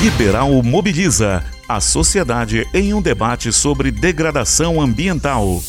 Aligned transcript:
Liberal 0.00 0.62
Mobiliza 0.62 1.42
a 1.68 1.80
sociedade 1.80 2.64
em 2.72 2.94
um 2.94 3.02
debate 3.02 3.52
sobre 3.52 3.90
degradação 3.90 4.80
ambiental. 4.80 5.60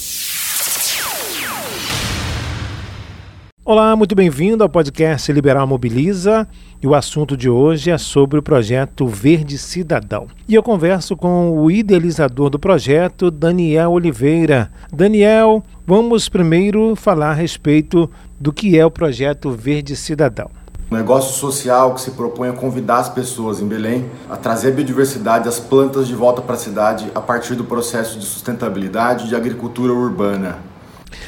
Olá, 3.66 3.96
muito 3.96 4.16
bem-vindo 4.16 4.64
ao 4.64 4.70
podcast 4.70 5.32
Liberal 5.32 5.68
Mobiliza. 5.68 6.48
E 6.82 6.88
o 6.88 6.96
assunto 6.96 7.36
de 7.36 7.50
hoje 7.50 7.92
é 7.92 7.98
sobre 7.98 8.40
o 8.40 8.44
projeto 8.44 9.08
Verde 9.08 9.58
Cidadão. 9.58 10.28
E 10.48 10.56
eu 10.56 10.64
converso 10.64 11.18
com 11.18 11.52
o 11.52 11.70
idealizador 11.70 12.50
do 12.50 12.58
projeto, 12.58 13.30
Daniel 13.30 13.92
Oliveira. 13.92 14.72
Daniel, 14.94 15.64
vamos 15.86 16.30
primeiro 16.30 16.96
falar 16.96 17.32
a 17.32 17.34
respeito 17.34 18.10
do 18.40 18.54
que 18.54 18.78
é 18.78 18.86
o 18.86 18.92
projeto 18.92 19.52
Verde 19.52 19.96
Cidadão. 19.96 20.50
Um 20.92 20.96
negócio 20.96 21.38
social 21.38 21.94
que 21.94 22.02
se 22.02 22.12
propõe 22.12 22.50
a 22.50 22.54
convidar 22.54 22.98
as 22.98 23.10
pessoas 23.10 23.62
em 23.62 23.68
Belém 23.68 24.10
a 24.28 24.36
trazer 24.36 24.70
a 24.70 24.72
biodiversidade, 24.72 25.48
as 25.48 25.60
plantas 25.60 26.08
de 26.08 26.16
volta 26.16 26.42
para 26.42 26.56
a 26.56 26.58
cidade 26.58 27.12
a 27.14 27.22
partir 27.22 27.54
do 27.54 27.64
processo 27.64 28.18
de 28.18 28.26
sustentabilidade 28.26 29.28
de 29.28 29.36
agricultura 29.36 29.94
urbana. 29.94 30.58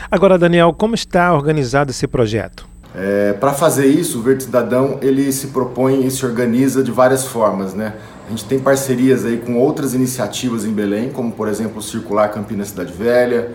Agora, 0.09 0.35
Daniel, 0.39 0.73
como 0.73 0.95
está 0.95 1.31
organizado 1.31 1.91
esse 1.91 2.07
projeto? 2.07 2.67
É, 2.95 3.33
para 3.33 3.53
fazer 3.53 3.85
isso, 3.85 4.17
o 4.17 4.21
Verde 4.23 4.45
Cidadão 4.45 4.97
ele 4.99 5.31
se 5.31 5.47
propõe 5.47 6.07
e 6.07 6.09
se 6.09 6.25
organiza 6.25 6.83
de 6.83 6.91
várias 6.91 7.25
formas, 7.27 7.75
né? 7.75 7.93
A 8.25 8.29
gente 8.31 8.45
tem 8.45 8.59
parcerias 8.59 9.23
aí 9.25 9.37
com 9.37 9.59
outras 9.59 9.93
iniciativas 9.93 10.65
em 10.65 10.73
Belém, 10.73 11.11
como 11.11 11.31
por 11.31 11.47
exemplo 11.47 11.77
o 11.77 11.81
Circular 11.83 12.29
Campinas 12.29 12.69
Cidade 12.69 12.91
Velha, 12.91 13.51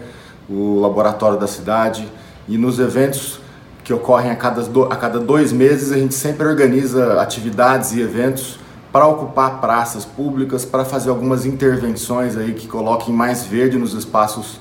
o 0.49 0.79
Laboratório 0.79 1.39
da 1.39 1.49
Cidade, 1.49 2.07
e 2.49 2.57
nos 2.57 2.79
eventos 2.79 3.41
que 3.87 3.95
ocorrem 3.95 4.33
a 4.33 4.35
cada, 4.35 4.63
do, 4.63 4.83
a 4.83 4.97
cada 4.97 5.21
dois 5.21 5.53
meses, 5.53 5.93
a 5.93 5.97
gente 5.97 6.13
sempre 6.13 6.45
organiza 6.45 7.21
atividades 7.23 7.93
e 7.93 8.01
eventos 8.01 8.59
para 8.93 9.07
ocupar 9.07 9.61
praças 9.61 10.05
públicas, 10.05 10.65
para 10.65 10.85
fazer 10.85 11.09
algumas 11.09 11.47
intervenções 11.47 12.37
aí 12.37 12.53
que 12.53 12.67
coloquem 12.67 13.15
mais 13.15 13.47
verde 13.47 13.79
nos 13.79 13.95
espaços 13.95 14.59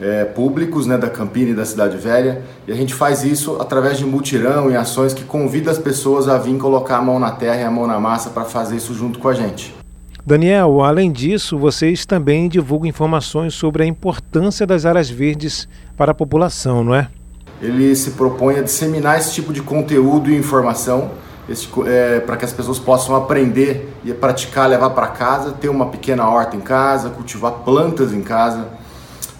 é, 0.00 0.24
públicos 0.24 0.86
né, 0.86 0.98
da 0.98 1.08
Campina 1.08 1.52
e 1.52 1.54
da 1.54 1.64
Cidade 1.64 1.96
Velha. 1.98 2.42
E 2.66 2.72
a 2.72 2.74
gente 2.74 2.94
faz 2.94 3.22
isso 3.22 3.58
através 3.60 3.96
de 3.96 4.04
mutirão 4.04 4.68
e 4.68 4.74
ações 4.74 5.14
que 5.14 5.22
convidam 5.22 5.70
as 5.70 5.78
pessoas 5.78 6.26
a 6.26 6.36
vir 6.36 6.58
colocar 6.58 6.96
a 6.96 7.02
mão 7.02 7.20
na 7.20 7.30
terra 7.30 7.60
e 7.60 7.64
a 7.64 7.70
mão 7.70 7.86
na 7.86 8.00
massa 8.00 8.30
para 8.30 8.44
fazer 8.44 8.74
isso 8.74 8.92
junto 8.92 9.20
com 9.20 9.28
a 9.28 9.34
gente. 9.34 9.72
Daniel, 10.26 10.82
além 10.82 11.12
disso, 11.12 11.56
vocês 11.56 12.04
também 12.04 12.48
divulgam 12.48 12.88
informações 12.88 13.54
sobre 13.54 13.84
a 13.84 13.86
importância 13.86 14.66
das 14.66 14.84
áreas 14.84 15.08
verdes 15.08 15.68
para 15.96 16.10
a 16.10 16.14
população, 16.14 16.82
não 16.82 16.92
é? 16.92 17.08
Ele 17.60 17.94
se 17.96 18.12
propõe 18.12 18.58
a 18.58 18.62
disseminar 18.62 19.18
esse 19.18 19.32
tipo 19.32 19.52
de 19.52 19.60
conteúdo 19.60 20.30
e 20.30 20.36
informação 20.36 21.10
é, 21.86 22.20
para 22.20 22.36
que 22.36 22.44
as 22.44 22.52
pessoas 22.52 22.78
possam 22.78 23.16
aprender 23.16 23.92
e 24.04 24.12
praticar, 24.12 24.68
levar 24.68 24.90
para 24.90 25.08
casa, 25.08 25.52
ter 25.52 25.68
uma 25.68 25.86
pequena 25.86 26.28
horta 26.28 26.56
em 26.56 26.60
casa, 26.60 27.10
cultivar 27.10 27.52
plantas 27.64 28.12
em 28.12 28.20
casa, 28.20 28.68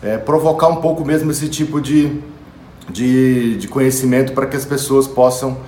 é, 0.02 0.16
provocar 0.16 0.69
um 0.69 0.77
pouco 0.77 1.05
mesmo 1.05 1.30
esse 1.30 1.48
tipo 1.48 1.80
de, 1.80 2.19
de, 2.91 3.56
de 3.56 3.69
conhecimento 3.69 4.32
para 4.32 4.47
que 4.47 4.56
as 4.56 4.64
pessoas 4.64 5.06
possam, 5.06 5.58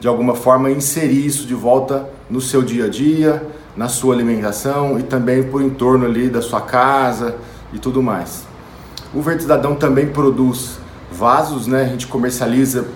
de 0.00 0.08
alguma 0.08 0.34
forma, 0.34 0.70
inserir 0.70 1.24
isso 1.24 1.46
de 1.46 1.54
volta 1.54 2.08
no 2.28 2.40
seu 2.40 2.62
dia 2.62 2.86
a 2.86 2.88
dia, 2.88 3.46
na 3.76 3.88
sua 3.88 4.14
alimentação 4.14 4.98
e 4.98 5.02
também 5.02 5.42
por 5.44 5.62
entorno 5.62 6.06
ali 6.06 6.28
da 6.28 6.42
sua 6.42 6.60
casa 6.60 7.36
e 7.72 7.78
tudo 7.78 8.02
mais. 8.02 8.44
O 9.14 9.22
Verde 9.22 9.42
Cidadão 9.42 9.76
também 9.76 10.08
produz 10.08 10.78
vasos, 11.10 11.66
né? 11.66 11.82
A 11.82 11.88
gente 11.88 12.06
comercializa 12.06 12.86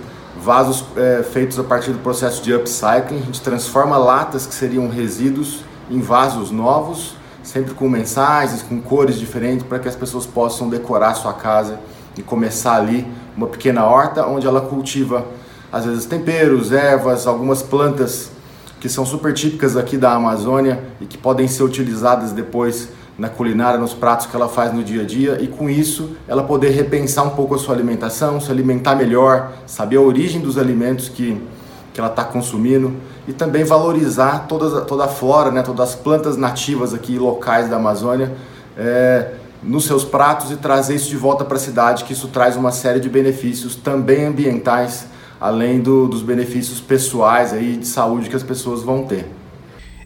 vasos 0.41 0.85
é, 0.97 1.23
feitos 1.23 1.59
a 1.59 1.65
partir 1.65 1.91
do 1.91 1.99
processo 1.99 2.43
de 2.43 2.55
upcycling. 2.55 3.19
A 3.19 3.25
gente 3.25 3.41
transforma 3.41 3.97
latas 3.97 4.47
que 4.47 4.55
seriam 4.55 4.89
resíduos 4.89 5.61
em 5.91 6.01
vasos 6.01 6.51
novos, 6.51 7.17
sempre 7.43 7.75
com 7.75 7.89
mensagens, 7.89 8.63
com 8.63 8.81
cores 8.81 9.19
diferentes, 9.19 9.67
para 9.67 9.79
que 9.79 9.89
as 9.89 9.97
pessoas 9.97 10.27
possam 10.27 10.69
decorar 10.69 11.15
sua 11.15 11.33
casa 11.33 11.81
e 12.17 12.23
começar 12.23 12.77
ali 12.77 13.07
uma 13.37 13.47
pequena 13.47 13.85
horta 13.85 14.27
onde 14.27 14.47
ela 14.47 14.61
cultiva 14.61 15.25
às 15.73 15.85
vezes 15.85 16.07
temperos, 16.07 16.73
ervas, 16.73 17.27
algumas 17.27 17.63
plantas 17.63 18.31
que 18.81 18.89
são 18.89 19.05
super 19.05 19.33
típicas 19.33 19.77
aqui 19.77 19.97
da 19.97 20.13
Amazônia 20.15 20.83
e 21.01 21.07
que 21.07 21.19
podem 21.19 21.49
ser 21.49 21.63
utilizadas 21.63 22.33
depois 22.33 22.89
na 23.19 23.29
culinária, 23.29 23.81
nos 23.81 23.93
pratos 23.93 24.27
que 24.27 24.37
ela 24.37 24.49
faz 24.49 24.73
no 24.73 24.85
dia 24.85 25.03
a 25.03 25.05
dia 25.05 25.39
e 25.41 25.49
com 25.49 25.69
isso 25.69 26.17
ela 26.29 26.45
poder 26.45 26.71
repensar 26.71 27.25
um 27.25 27.31
pouco 27.31 27.57
a 27.57 27.59
sua 27.59 27.75
alimentação, 27.75 28.41
se 28.41 28.49
alimentar 28.51 28.95
melhor, 28.95 29.53
saber 29.67 29.97
a 29.97 30.01
origem 30.01 30.41
dos 30.41 30.57
alimentos 30.57 31.09
que, 31.09 31.43
que 31.93 32.01
ela 32.01 32.09
está 32.09 32.23
consumindo 32.23 32.95
e 33.27 33.33
também 33.33 33.65
valorizar 33.65 34.47
toda, 34.47 34.83
toda 34.83 35.05
a 35.05 35.09
flora, 35.09 35.51
né, 35.51 35.63
todas 35.63 35.91
as 35.91 35.95
plantas 35.97 36.37
nativas 36.37 36.95
aqui 36.95 37.19
locais 37.19 37.69
da 37.69 37.77
Amazônia 37.77 38.33
é, 38.77 39.33
nos 39.61 39.85
seus 39.85 40.05
pratos 40.05 40.53
e 40.53 40.57
trazer 40.57 40.95
isso 40.95 41.09
de 41.09 41.17
volta 41.17 41.45
para 41.45 41.57
a 41.57 41.61
cidade, 41.61 42.05
que 42.05 42.13
isso 42.13 42.29
traz 42.29 42.57
uma 42.57 42.71
série 42.71 43.01
de 43.01 43.09
benefícios 43.09 43.75
também 43.75 44.27
ambientais, 44.27 45.07
além 45.41 45.81
do, 45.81 46.07
dos 46.07 46.23
benefícios 46.23 46.81
pessoais 46.81 47.53
aí 47.53 47.77
de 47.77 47.87
saúde 47.87 48.31
que 48.31 48.37
as 48.37 48.45
pessoas 48.45 48.85
vão 48.85 49.03
ter. 49.05 49.38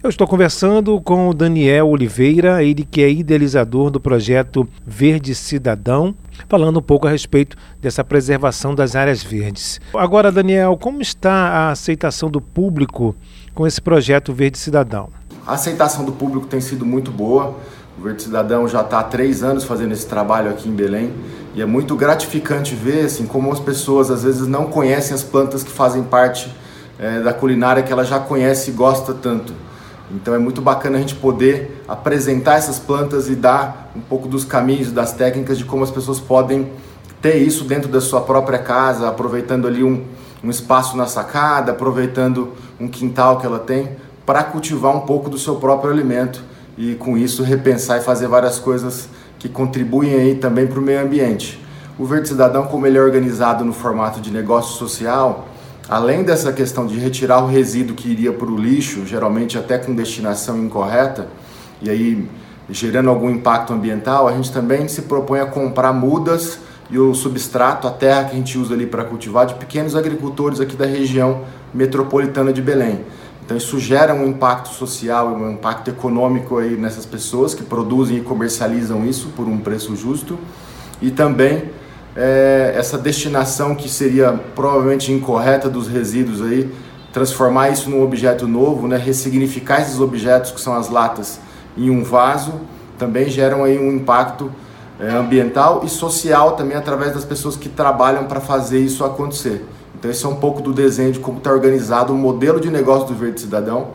Eu 0.03 0.11
estou 0.11 0.27
conversando 0.27 1.01
com 1.01 1.29
o 1.29 1.33
Daniel 1.33 1.89
Oliveira, 1.89 2.61
ele 2.65 2.85
que 2.85 3.01
é 3.01 3.09
idealizador 3.09 3.89
do 3.89 4.01
projeto 4.01 4.69
Verde 4.85 5.33
Cidadão, 5.33 6.13
falando 6.49 6.81
um 6.81 6.83
pouco 6.83 7.07
a 7.07 7.11
respeito 7.11 7.57
dessa 7.81 8.03
preservação 8.03 8.75
das 8.75 8.97
áreas 8.97 9.23
verdes. 9.23 9.81
Agora, 9.95 10.33
Daniel, 10.33 10.77
como 10.77 11.01
está 11.01 11.33
a 11.33 11.71
aceitação 11.71 12.29
do 12.29 12.41
público 12.41 13.15
com 13.55 13.65
esse 13.65 13.81
projeto 13.81 14.33
Verde 14.33 14.59
Cidadão? 14.59 15.09
A 15.47 15.53
aceitação 15.53 16.05
do 16.05 16.11
público 16.11 16.49
tem 16.49 16.61
sido 16.61 16.85
muito 16.85 17.13
boa. 17.13 17.57
O 17.97 18.03
Verde 18.03 18.25
Cidadão 18.25 18.67
já 18.67 18.81
está 18.81 18.99
há 18.99 19.05
três 19.05 19.45
anos 19.45 19.63
fazendo 19.63 19.93
esse 19.93 20.09
trabalho 20.09 20.51
aqui 20.51 20.69
em 20.69 20.75
Belém 20.75 21.13
e 21.55 21.63
é 21.63 21.65
muito 21.65 21.95
gratificante 21.95 22.75
ver 22.75 23.05
assim, 23.05 23.25
como 23.25 23.53
as 23.53 23.61
pessoas 23.61 24.11
às 24.11 24.25
vezes 24.25 24.49
não 24.49 24.67
conhecem 24.67 25.15
as 25.15 25.23
plantas 25.23 25.63
que 25.63 25.71
fazem 25.71 26.03
parte 26.03 26.53
é, 26.99 27.21
da 27.21 27.33
culinária 27.33 27.85
que 27.85 27.93
ela 27.93 28.05
já 28.05 28.19
conhece 28.19 28.73
e 28.73 28.75
gosta 28.75 29.15
tanto. 29.15 29.55
Então 30.13 30.35
é 30.35 30.39
muito 30.39 30.61
bacana 30.61 30.99
a 30.99 31.01
gente 31.01 31.15
poder 31.15 31.83
apresentar 31.89 32.57
essas 32.57 32.79
plantas 32.79 33.31
e 33.31 33.35
dar 33.35 33.91
um 33.97 34.01
pouco 34.01 34.29
dos 34.29 34.45
caminhos, 34.45 34.93
das 34.93 35.13
técnicas 35.13 35.57
de 35.57 35.65
como 35.65 35.83
as 35.83 35.91
pessoas 35.91 36.21
podem 36.21 36.71
ter 37.23 37.37
isso 37.37 37.65
dentro 37.65 37.89
da 37.89 38.01
sua 38.01 38.21
própria 38.21 38.59
casa, 38.59 39.09
aproveitando 39.09 39.67
ali 39.67 39.83
um, 39.83 40.05
um 40.45 40.51
espaço 40.51 40.97
na 40.97 41.07
sacada, 41.07 41.73
aproveitando 41.73 42.53
um 42.79 42.89
quintal 42.89 43.39
que 43.39 43.47
ela 43.47 43.59
tem, 43.59 43.97
para 44.27 44.45
cultivar 44.45 44.95
um 44.95 45.01
pouco 45.01 45.31
do 45.31 45.39
seu 45.39 45.57
próprio 45.57 45.91
alimento 45.91 46.43
e 46.77 46.95
com 46.95 47.17
isso 47.17 47.43
repensar 47.43 47.99
e 47.99 48.01
fazer 48.03 48.27
várias 48.27 48.59
coisas 48.59 49.09
que 49.39 49.49
contribuem 49.49 50.15
aí 50.15 50.35
também 50.35 50.67
para 50.67 50.79
o 50.79 50.83
meio 50.83 51.01
ambiente. 51.01 51.61
O 51.99 52.05
Verde 52.05 52.29
Cidadão, 52.29 52.65
como 52.65 52.87
ele 52.87 52.99
é 52.99 53.01
organizado 53.01 53.65
no 53.65 53.73
formato 53.73 54.21
de 54.21 54.31
negócio 54.31 54.77
social, 54.77 55.49
além 55.89 56.23
dessa 56.23 56.53
questão 56.53 56.87
de 56.87 56.99
retirar 56.99 57.43
o 57.43 57.47
resíduo 57.47 57.97
que 57.97 58.09
iria 58.09 58.33
para 58.33 58.49
o 58.49 58.57
lixo, 58.57 59.07
geralmente 59.07 59.59
até 59.59 59.79
com 59.79 59.95
destinação 59.95 60.59
incorreta, 60.59 61.29
e 61.81 61.91
aí 61.91 62.29
gerando 62.71 63.11
algum 63.11 63.29
impacto 63.29 63.73
ambiental, 63.73 64.29
a 64.29 64.33
gente 64.33 64.53
também 64.53 64.89
se 64.89 65.03
propõe 65.03 65.41
a 65.41 65.47
comprar 65.47 65.93
mudas 65.93 66.59
e 66.91 66.99
o 66.99 67.15
substrato, 67.15 67.87
a 67.87 67.91
terra 67.91 68.25
que 68.25 68.33
a 68.33 68.37
gente 68.37 68.59
usa 68.59 68.75
ali 68.75 68.87
para 68.87 69.05
cultivar, 69.05 69.47
de 69.47 69.55
pequenos 69.55 69.97
agricultores 69.97 70.61
aqui 70.61 70.77
da 70.77 70.87
região 70.87 71.43
metropolitana 71.73 72.53
de 72.53 72.63
Belém. 72.63 73.01
Então 73.45 73.57
isso 73.57 73.79
gera 73.79 74.15
um 74.15 74.27
impacto 74.27 74.69
social 74.69 75.35
um 75.35 75.53
impacto 75.53 75.91
econômico 75.91 76.59
aí 76.59 76.77
nessas 76.77 77.05
pessoas 77.05 77.55
que 77.55 77.63
produzem 77.63 78.19
e 78.19 78.21
comercializam 78.21 79.05
isso 79.05 79.29
por 79.37 79.49
um 79.49 79.59
preço 79.59 79.97
justo 79.97 80.39
e 81.01 81.11
também 81.11 81.65
é, 82.17 82.75
essa 82.77 82.99
destinação 82.99 83.75
que 83.75 83.89
seria 83.89 84.33
provavelmente 84.55 85.13
incorreta 85.13 85.69
dos 85.69 85.89
resíduos 85.89 86.43
aí, 86.43 86.73
transformar 87.13 87.71
isso 87.71 87.91
num 87.91 88.03
objeto 88.03 88.47
novo, 88.47 88.87
né, 88.87 88.97
ressignificar 88.97 89.81
esses 89.81 90.01
objetos 90.01 90.51
que 90.51 90.61
são 90.61 90.75
as 90.75 90.89
latas 90.89 91.41
em 91.77 91.91
um 91.91 92.03
vaso, 92.03 92.53
também 92.99 93.29
geram 93.29 93.65
aí 93.65 93.79
um 93.79 93.93
impacto 93.93 94.51
é, 95.01 95.09
ambiental 95.11 95.83
e 95.85 95.89
social 95.89 96.53
também 96.53 96.77
através 96.77 97.13
das 97.13 97.25
pessoas 97.25 97.57
que 97.57 97.69
trabalham 97.69 98.25
para 98.25 98.41
fazer 98.41 98.79
isso 98.79 99.05
acontecer. 99.05 99.65
Então 99.99 100.11
esse 100.11 100.25
é 100.25 100.29
um 100.29 100.37
pouco 100.37 100.61
do 100.61 100.73
desenho 100.73 101.13
de 101.13 101.19
como 101.19 101.39
está 101.39 101.53
organizado 101.53 102.13
o 102.13 102.17
modelo 102.17 102.61
de 102.61 102.71
negócio 102.71 103.09
do 103.09 103.15
Verde 103.15 103.41
Cidadão, 103.41 103.91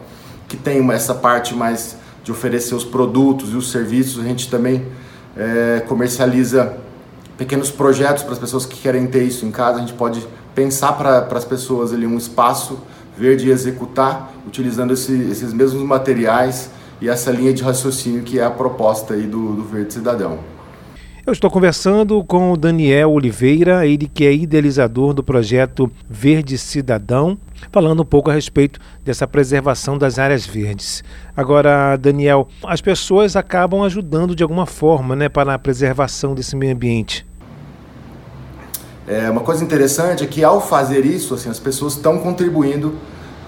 que 0.47 0.57
tem 0.57 0.89
essa 0.91 1.13
parte 1.13 1.53
mais 1.53 1.97
de 2.23 2.31
oferecer 2.31 2.75
os 2.75 2.83
produtos 2.83 3.53
e 3.53 3.55
os 3.55 3.71
serviços, 3.71 4.23
a 4.23 4.27
gente 4.27 4.49
também 4.49 4.85
é, 5.35 5.81
comercializa 5.87 6.77
pequenos 7.37 7.69
projetos 7.69 8.23
para 8.23 8.33
as 8.33 8.39
pessoas 8.39 8.65
que 8.65 8.77
querem 8.77 9.07
ter 9.07 9.23
isso 9.23 9.45
em 9.45 9.51
casa. 9.51 9.77
A 9.77 9.81
gente 9.81 9.93
pode 9.93 10.25
pensar 10.55 10.93
para 10.93 11.27
as 11.31 11.45
pessoas 11.45 11.93
ali 11.93 12.05
um 12.05 12.17
espaço 12.17 12.79
verde 13.17 13.47
e 13.47 13.51
executar 13.51 14.31
utilizando 14.45 14.93
esse, 14.93 15.13
esses 15.23 15.53
mesmos 15.53 15.83
materiais 15.83 16.69
e 17.01 17.09
essa 17.09 17.31
linha 17.31 17.53
de 17.53 17.63
raciocínio 17.63 18.23
que 18.23 18.39
é 18.39 18.43
a 18.43 18.49
proposta 18.49 19.13
aí 19.13 19.23
do, 19.23 19.53
do 19.53 19.63
Verde 19.63 19.93
Cidadão. 19.93 20.56
Eu 21.27 21.33
estou 21.33 21.51
conversando 21.51 22.23
com 22.23 22.53
o 22.53 22.55
Daniel 22.55 23.11
Oliveira, 23.11 23.85
ele 23.85 24.07
que 24.07 24.25
é 24.25 24.33
idealizador 24.33 25.13
do 25.13 25.21
projeto 25.21 25.91
Verde 26.09 26.57
Cidadão, 26.57 27.37
falando 27.69 28.01
um 28.01 28.05
pouco 28.05 28.31
a 28.31 28.33
respeito 28.33 28.79
dessa 29.03 29.27
preservação 29.27 29.97
das 29.97 30.19
áreas 30.19 30.45
verdes. 30.45 31.03
Agora, 31.35 31.97
Daniel, 31.97 32.47
as 32.63 32.79
pessoas 32.79 33.35
acabam 33.35 33.83
ajudando 33.83 34.33
de 34.33 34.41
alguma 34.41 34.65
forma 34.65 35.17
né, 35.17 35.27
para 35.27 35.53
a 35.53 35.59
preservação 35.59 36.33
desse 36.33 36.55
meio 36.55 36.73
ambiente. 36.73 37.27
É, 39.05 39.29
uma 39.29 39.41
coisa 39.41 39.61
interessante 39.61 40.23
é 40.23 40.27
que 40.27 40.45
ao 40.45 40.65
fazer 40.65 41.05
isso, 41.05 41.33
assim, 41.33 41.49
as 41.49 41.59
pessoas 41.59 41.97
estão 41.97 42.19
contribuindo 42.19 42.95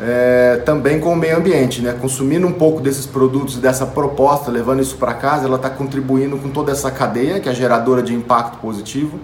é, 0.01 0.61
também 0.65 0.99
com 0.99 1.11
o 1.11 1.15
meio 1.15 1.37
ambiente, 1.37 1.81
né? 1.81 1.93
Consumindo 1.99 2.47
um 2.47 2.53
pouco 2.53 2.79
desses 2.81 3.05
produtos, 3.05 3.57
dessa 3.57 3.85
proposta, 3.85 4.49
levando 4.49 4.81
isso 4.81 4.95
para 4.95 5.13
casa, 5.13 5.45
ela 5.45 5.57
está 5.57 5.69
contribuindo 5.69 6.37
com 6.37 6.49
toda 6.49 6.71
essa 6.71 6.89
cadeia 6.89 7.39
que 7.39 7.49
é 7.49 7.53
geradora 7.53 8.01
de 8.01 8.13
impacto 8.13 8.59
positivo. 8.59 9.19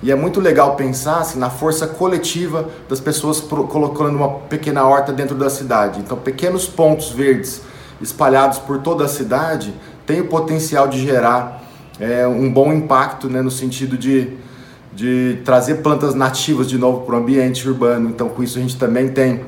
E 0.00 0.10
é 0.10 0.14
muito 0.14 0.40
legal 0.40 0.76
pensar 0.76 1.20
assim, 1.20 1.38
na 1.38 1.50
força 1.50 1.86
coletiva 1.86 2.68
das 2.88 3.00
pessoas 3.00 3.40
colocando 3.40 4.16
uma 4.16 4.28
pequena 4.28 4.84
horta 4.84 5.12
dentro 5.12 5.36
da 5.36 5.50
cidade. 5.50 6.00
Então, 6.00 6.16
pequenos 6.16 6.66
pontos 6.66 7.10
verdes 7.10 7.62
espalhados 8.00 8.58
por 8.58 8.78
toda 8.78 9.04
a 9.04 9.08
cidade 9.08 9.72
têm 10.04 10.20
o 10.20 10.26
potencial 10.26 10.88
de 10.88 11.00
gerar 11.00 11.62
é, 12.00 12.26
um 12.26 12.52
bom 12.52 12.72
impacto 12.72 13.28
né, 13.28 13.40
no 13.42 13.50
sentido 13.50 13.96
de, 13.96 14.30
de 14.92 15.38
trazer 15.44 15.76
plantas 15.76 16.16
nativas 16.16 16.68
de 16.68 16.78
novo 16.78 17.06
para 17.06 17.14
o 17.14 17.18
ambiente 17.18 17.68
urbano. 17.68 18.08
Então, 18.08 18.28
com 18.28 18.42
isso, 18.42 18.58
a 18.58 18.60
gente 18.60 18.76
também 18.76 19.08
tem 19.08 19.44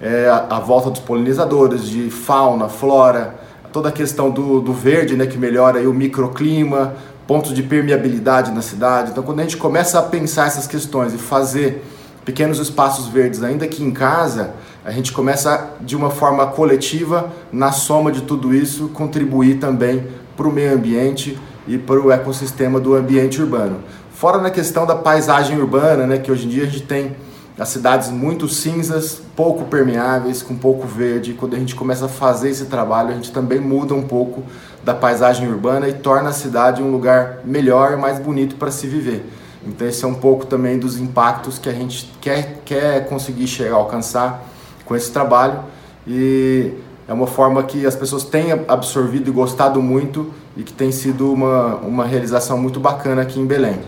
é, 0.00 0.28
a, 0.28 0.58
volta 0.60 0.90
dos 0.90 1.00
polinizadores, 1.00 1.88
de 1.88 2.10
fauna, 2.10 2.68
flora, 2.68 3.34
toda 3.72 3.88
a 3.88 3.92
questão 3.92 4.30
do, 4.30 4.60
do 4.60 4.72
verde, 4.72 5.16
né, 5.16 5.26
que 5.26 5.38
melhora 5.38 5.80
o 5.88 5.94
microclima, 5.94 6.94
pontos 7.26 7.52
de 7.52 7.62
permeabilidade 7.62 8.52
na 8.52 8.62
cidade. 8.62 9.10
Então, 9.10 9.22
quando 9.22 9.40
a 9.40 9.42
gente 9.42 9.56
começa 9.56 9.98
a 9.98 10.02
pensar 10.02 10.46
essas 10.46 10.66
questões 10.66 11.12
e 11.12 11.18
fazer 11.18 11.84
pequenos 12.24 12.58
espaços 12.58 13.06
verdes, 13.06 13.42
ainda 13.42 13.66
que 13.66 13.82
em 13.82 13.90
casa, 13.90 14.50
a 14.84 14.90
gente 14.90 15.12
começa 15.12 15.70
de 15.80 15.96
uma 15.96 16.10
forma 16.10 16.46
coletiva, 16.46 17.30
na 17.52 17.72
soma 17.72 18.12
de 18.12 18.22
tudo 18.22 18.54
isso, 18.54 18.88
contribuir 18.88 19.58
também 19.58 20.06
para 20.36 20.46
o 20.46 20.52
meio 20.52 20.74
ambiente 20.74 21.38
e 21.66 21.78
para 21.78 22.00
o 22.00 22.12
ecossistema 22.12 22.78
do 22.78 22.94
ambiente 22.94 23.40
urbano. 23.40 23.78
Fora 24.12 24.38
na 24.38 24.50
questão 24.50 24.86
da 24.86 24.94
paisagem 24.94 25.58
urbana, 25.58 26.06
né, 26.06 26.18
que 26.18 26.30
hoje 26.30 26.46
em 26.46 26.48
dia 26.48 26.64
a 26.64 26.66
gente 26.66 26.82
tem 26.82 27.16
as 27.58 27.70
cidades 27.70 28.10
muito 28.10 28.48
cinzas, 28.48 29.22
pouco 29.34 29.64
permeáveis, 29.64 30.42
com 30.42 30.54
pouco 30.54 30.86
verde. 30.86 31.32
Quando 31.32 31.56
a 31.56 31.58
gente 31.58 31.74
começa 31.74 32.04
a 32.04 32.08
fazer 32.08 32.50
esse 32.50 32.66
trabalho, 32.66 33.10
a 33.10 33.14
gente 33.14 33.32
também 33.32 33.58
muda 33.58 33.94
um 33.94 34.02
pouco 34.02 34.42
da 34.84 34.94
paisagem 34.94 35.48
urbana 35.48 35.88
e 35.88 35.94
torna 35.94 36.28
a 36.28 36.32
cidade 36.32 36.82
um 36.82 36.90
lugar 36.90 37.40
melhor 37.44 37.94
e 37.94 37.96
mais 37.96 38.18
bonito 38.18 38.56
para 38.56 38.70
se 38.70 38.86
viver. 38.86 39.24
Então 39.66 39.88
esse 39.88 40.04
é 40.04 40.08
um 40.08 40.14
pouco 40.14 40.46
também 40.46 40.78
dos 40.78 40.98
impactos 40.98 41.58
que 41.58 41.68
a 41.68 41.72
gente 41.72 42.12
quer, 42.20 42.60
quer 42.64 43.08
conseguir 43.08 43.46
chegar 43.48 43.74
alcançar 43.74 44.44
com 44.84 44.94
esse 44.94 45.10
trabalho 45.10 45.60
e 46.06 46.72
é 47.08 47.12
uma 47.12 47.26
forma 47.26 47.62
que 47.64 47.84
as 47.84 47.96
pessoas 47.96 48.22
têm 48.22 48.52
absorvido 48.68 49.28
e 49.28 49.32
gostado 49.32 49.82
muito 49.82 50.32
e 50.56 50.62
que 50.62 50.72
tem 50.72 50.92
sido 50.92 51.32
uma, 51.32 51.76
uma 51.76 52.04
realização 52.04 52.58
muito 52.58 52.78
bacana 52.78 53.22
aqui 53.22 53.40
em 53.40 53.46
Belém. 53.46 53.78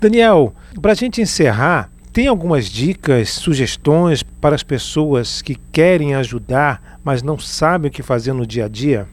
Daniel, 0.00 0.52
para 0.80 0.92
a 0.92 0.94
gente 0.94 1.20
encerrar, 1.20 1.90
tem 2.18 2.26
algumas 2.26 2.64
dicas, 2.64 3.30
sugestões 3.30 4.24
para 4.24 4.56
as 4.56 4.64
pessoas 4.64 5.40
que 5.40 5.54
querem 5.54 6.16
ajudar, 6.16 6.98
mas 7.04 7.22
não 7.22 7.38
sabem 7.38 7.88
o 7.88 7.92
que 7.92 8.02
fazer 8.02 8.32
no 8.32 8.44
dia 8.44 8.64
a 8.64 8.68
dia? 8.68 9.06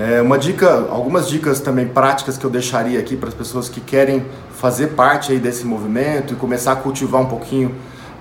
É, 0.00 0.22
uma 0.22 0.38
dica, 0.38 0.86
algumas 0.88 1.28
dicas 1.28 1.60
também 1.60 1.86
práticas 1.86 2.38
que 2.38 2.46
eu 2.46 2.48
deixaria 2.48 2.98
aqui 2.98 3.14
para 3.14 3.28
as 3.28 3.34
pessoas 3.34 3.68
que 3.68 3.78
querem 3.78 4.24
fazer 4.54 4.92
parte 4.92 5.32
aí 5.32 5.38
desse 5.38 5.66
movimento 5.66 6.32
e 6.32 6.36
começar 6.36 6.72
a 6.72 6.76
cultivar 6.76 7.20
um 7.20 7.26
pouquinho 7.26 7.74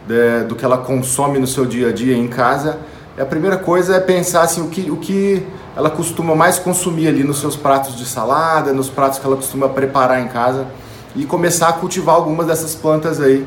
de, 0.06 0.44
do 0.50 0.56
que 0.57 0.65
ela 0.65 0.79
consome 0.79 1.39
no 1.39 1.47
seu 1.47 1.65
dia 1.65 1.91
a 1.91 1.94
dia 1.94 2.18
em 2.18 2.27
casa. 2.27 2.77
A 3.18 3.23
primeira 3.23 3.56
coisa 3.56 3.95
é 3.95 4.00
pensar 4.01 4.41
assim, 4.41 4.62
o 4.62 4.68
que, 4.68 4.91
o 4.91 4.97
que 4.97 5.47
ela 5.77 5.89
costuma 5.89 6.35
mais 6.35 6.59
consumir 6.59 7.07
ali 7.07 7.23
nos 7.23 7.39
seus 7.39 7.56
pratos 7.56 7.95
de 7.95 8.03
salada, 8.03 8.73
nos 8.73 8.89
pratos 8.89 9.18
que 9.18 9.25
ela 9.25 9.38
costuma 9.38 9.69
preparar 9.69 10.21
em 10.21 10.27
casa 10.27 10.68
e 11.15 11.25
começar 11.25 11.69
a 11.69 11.73
cultivar 11.73 12.15
algumas 12.15 12.47
dessas 12.47 12.75
plantas 12.75 13.21
aí, 13.21 13.45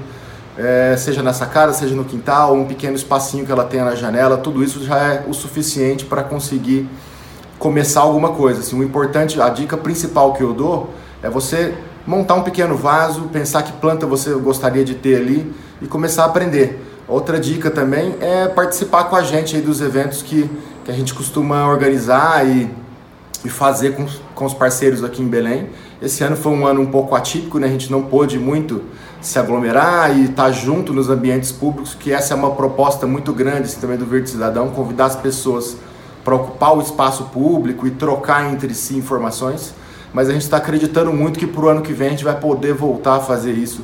é, 0.56 0.96
seja 0.96 1.22
na 1.22 1.32
sacada, 1.32 1.72
seja 1.72 1.94
no 1.94 2.04
quintal, 2.04 2.54
um 2.54 2.64
pequeno 2.64 2.94
espacinho 2.94 3.44
que 3.44 3.52
ela 3.52 3.64
tenha 3.64 3.84
na 3.84 3.94
janela, 3.94 4.36
tudo 4.36 4.62
isso 4.62 4.84
já 4.84 4.98
é 4.98 5.24
o 5.28 5.34
suficiente 5.34 6.04
para 6.04 6.22
conseguir 6.22 6.88
começar 7.58 8.00
alguma 8.00 8.30
coisa. 8.32 8.60
Assim, 8.60 8.78
o 8.78 8.82
importante, 8.82 9.40
a 9.40 9.48
dica 9.48 9.76
principal 9.76 10.32
que 10.32 10.42
eu 10.42 10.52
dou 10.52 10.90
é 11.22 11.28
você 11.28 11.74
montar 12.06 12.34
um 12.34 12.42
pequeno 12.42 12.76
vaso, 12.76 13.22
pensar 13.32 13.62
que 13.62 13.72
planta 13.72 14.06
você 14.06 14.32
gostaria 14.34 14.84
de 14.84 14.94
ter 14.94 15.16
ali 15.16 15.52
e 15.80 15.86
começar 15.86 16.22
a 16.22 16.26
aprender. 16.26 16.80
Outra 17.08 17.38
dica 17.38 17.70
também 17.70 18.14
é 18.20 18.48
participar 18.48 19.04
com 19.04 19.16
a 19.16 19.22
gente 19.22 19.56
aí 19.56 19.62
dos 19.62 19.80
eventos 19.80 20.22
que, 20.22 20.48
que 20.84 20.90
a 20.90 20.94
gente 20.94 21.12
costuma 21.12 21.66
organizar 21.66 22.46
e, 22.46 22.70
e 23.44 23.48
fazer 23.48 23.94
com, 23.94 24.06
com 24.34 24.44
os 24.44 24.54
parceiros 24.54 25.02
aqui 25.02 25.22
em 25.22 25.28
Belém. 25.28 25.68
Esse 26.00 26.22
ano 26.22 26.36
foi 26.36 26.52
um 26.52 26.66
ano 26.66 26.80
um 26.80 26.86
pouco 26.86 27.14
atípico, 27.14 27.58
né? 27.58 27.66
a 27.66 27.70
gente 27.70 27.90
não 27.90 28.02
pôde 28.02 28.38
muito 28.38 28.82
se 29.26 29.38
aglomerar 29.38 30.16
e 30.16 30.26
estar 30.26 30.50
junto 30.52 30.92
nos 30.92 31.08
ambientes 31.08 31.50
públicos, 31.50 31.96
que 31.98 32.12
essa 32.12 32.34
é 32.34 32.36
uma 32.36 32.50
proposta 32.50 33.06
muito 33.06 33.32
grande 33.32 33.62
assim, 33.62 33.80
também 33.80 33.96
do 33.96 34.04
Verde 34.04 34.28
Cidadão, 34.28 34.68
convidar 34.68 35.06
as 35.06 35.16
pessoas 35.16 35.76
para 36.22 36.34
ocupar 36.34 36.76
o 36.76 36.80
espaço 36.82 37.24
público 37.24 37.86
e 37.86 37.90
trocar 37.90 38.52
entre 38.52 38.74
si 38.74 38.96
informações. 38.96 39.74
Mas 40.12 40.28
a 40.28 40.32
gente 40.32 40.42
está 40.42 40.58
acreditando 40.58 41.12
muito 41.12 41.38
que 41.38 41.46
para 41.46 41.64
o 41.64 41.68
ano 41.68 41.80
que 41.80 41.92
vem 41.92 42.08
a 42.08 42.10
gente 42.10 42.24
vai 42.24 42.38
poder 42.38 42.74
voltar 42.74 43.16
a 43.16 43.20
fazer 43.20 43.52
isso. 43.52 43.82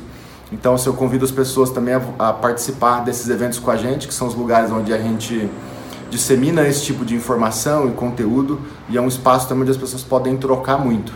Então, 0.51 0.77
se 0.77 0.87
eu 0.87 0.93
convido 0.93 1.25
as 1.25 1.31
pessoas 1.31 1.69
também 1.71 1.95
a, 1.95 2.01
a 2.19 2.33
participar 2.33 2.99
desses 2.99 3.27
eventos 3.29 3.57
com 3.57 3.71
a 3.71 3.77
gente, 3.77 4.07
que 4.07 4.13
são 4.13 4.27
os 4.27 4.35
lugares 4.35 4.69
onde 4.71 4.93
a 4.93 4.97
gente 4.97 5.49
dissemina 6.09 6.67
esse 6.67 6.83
tipo 6.83 7.03
de 7.03 7.15
informação 7.15 7.87
e 7.87 7.91
conteúdo, 7.93 8.59
e 8.89 8.97
é 8.97 9.01
um 9.01 9.07
espaço 9.07 9.47
também 9.47 9.63
onde 9.63 9.71
as 9.71 9.77
pessoas 9.77 10.03
podem 10.03 10.37
trocar 10.37 10.77
muito. 10.77 11.13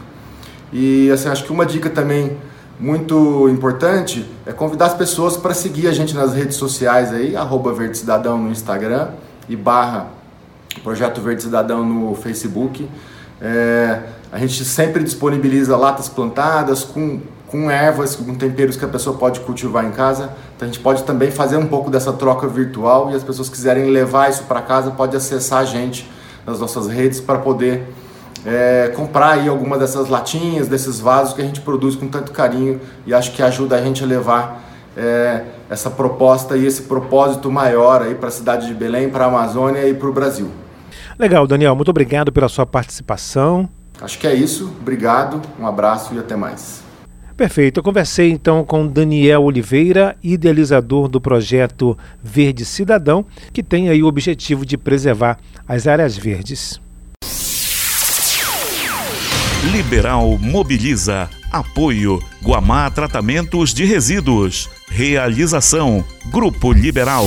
E 0.74 1.12
assim, 1.12 1.30
acho 1.30 1.44
que 1.44 1.52
uma 1.52 1.66
dica 1.66 1.90
também 1.90 2.38
muito 2.80 3.48
importante 3.50 4.26
é 4.46 4.52
convidar 4.52 4.88
as 4.88 4.94
pessoas 4.94 5.38
para 5.38 5.54
seguir 5.54 5.88
a 5.88 5.94
gente 5.94 6.14
nas 6.14 6.34
redes 6.34 6.58
sociais 6.58 7.14
aí, 7.14 7.36
arroba 7.36 7.74
Verde 7.74 7.98
Cidadão 7.98 8.38
no 8.38 8.52
Instagram 8.52 9.10
e 9.48 9.56
barra 9.56 10.08
Projeto 10.84 11.22
Verde 11.22 11.44
Cidadão 11.44 11.86
no 11.86 12.14
Facebook. 12.16 12.88
É, 13.42 14.02
a 14.32 14.38
gente 14.38 14.66
sempre 14.66 15.04
disponibiliza 15.04 15.78
latas 15.78 16.10
plantadas 16.10 16.84
com, 16.84 17.22
com 17.48 17.72
ervas, 17.72 18.16
com 18.16 18.36
temperos 18.36 18.76
que 18.76 18.84
a 18.84 18.88
pessoa 18.90 19.18
pode 19.18 19.40
cultivar 19.40 19.86
em 19.86 19.92
casa. 19.92 20.32
Então 20.56 20.68
a 20.68 20.72
gente 20.72 20.82
pode 20.82 21.04
também 21.04 21.32
fazer 21.32 21.56
um 21.56 21.68
pouco 21.68 21.90
dessa 21.90 22.12
troca 22.12 22.46
virtual 22.48 23.10
e 23.12 23.16
as 23.16 23.24
pessoas 23.24 23.48
quiserem 23.48 23.90
levar 23.90 24.30
isso 24.30 24.44
para 24.44 24.62
casa, 24.62 24.92
pode 24.92 25.16
acessar 25.16 25.60
a 25.60 25.66
gente 25.66 26.10
nas 26.46 26.60
nossas 26.60 26.88
redes 26.88 27.22
para 27.22 27.40
poder 27.40 27.88
é, 28.46 28.92
comprar 28.96 29.32
aí 29.32 29.48
alguma 29.48 29.78
dessas 29.78 30.08
latinhas, 30.08 30.68
desses 30.68 31.00
vasos 31.00 31.34
que 31.34 31.42
a 31.42 31.46
gente 31.46 31.62
produz 31.62 31.96
com 31.96 32.08
tanto 32.08 32.32
carinho 32.32 32.80
e 33.06 33.14
acho 33.14 33.32
que 33.32 33.42
ajuda 33.42 33.76
a 33.76 33.82
gente 33.82 34.04
a 34.04 34.08
levar 34.08 34.64
é, 34.96 35.44
essa 35.70 35.90
proposta 35.90 36.56
e 36.56 36.66
esse 36.66 36.84
propósito 36.84 37.52
maior 37.52 38.02
aí 38.02 38.14
para 38.14 38.30
a 38.30 38.32
cidade 38.32 38.68
de 38.68 38.74
Belém, 38.74 39.10
para 39.10 39.26
a 39.26 39.28
Amazônia 39.28 39.88
e 39.88 39.94
para 39.94 40.08
o 40.08 40.14
Brasil. 40.14 40.50
Legal, 41.18 41.48
Daniel, 41.48 41.76
muito 41.76 41.90
obrigado 41.90 42.32
pela 42.32 42.48
sua 42.48 42.66
participação. 42.66 43.68
Acho 44.02 44.20
que 44.20 44.28
é 44.28 44.34
isso. 44.34 44.72
Obrigado, 44.82 45.42
um 45.60 45.66
abraço 45.66 46.14
e 46.14 46.20
até 46.20 46.36
mais. 46.36 46.84
Perfeito. 47.36 47.80
Eu 47.80 47.84
conversei 47.84 48.32
então 48.32 48.64
com 48.64 48.88
Daniel 48.88 49.44
Oliveira, 49.44 50.16
idealizador 50.24 51.10
do 51.10 51.20
projeto 51.20 51.98
Verde 52.24 52.64
Cidadão, 52.64 53.26
que 53.52 53.62
tem 53.62 53.90
aí 53.90 54.02
o 54.02 54.08
objetivo 54.08 54.66
de 54.66 54.78
preservar 54.78 55.38
as 55.68 55.86
áreas 55.86 56.16
verdes. 56.18 56.80
Liberal 59.72 60.38
Mobiliza. 60.40 61.30
Apoio. 61.52 62.22
Guamá 62.42 62.90
Tratamentos 62.92 63.74
de 63.74 63.84
Resíduos. 63.86 64.70
Realização. 64.90 66.06
Grupo 66.32 66.72
Liberal. 66.72 67.26